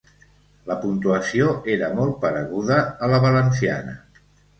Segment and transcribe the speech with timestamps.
[0.69, 3.95] La puntuació era molt pareguda a la valenciana.